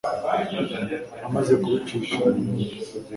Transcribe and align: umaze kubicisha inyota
umaze 1.27 1.53
kubicisha 1.61 2.21
inyota 2.41 2.81